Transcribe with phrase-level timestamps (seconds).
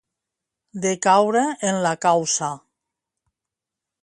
[0.85, 1.43] Decaure
[1.73, 2.51] en la causa.